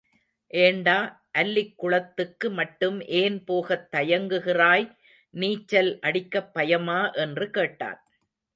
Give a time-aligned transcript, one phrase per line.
[0.53, 0.95] ஏண்டா
[1.37, 4.87] அல்லிக் குளத்துக்கு மட்டும் ஏன் போகத் தயங்குகிறாய்
[5.33, 7.99] நீச்சல் அடிக்கப் பயமா என்று கேட்டான்.